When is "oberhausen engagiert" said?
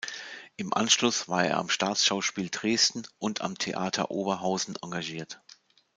4.09-5.43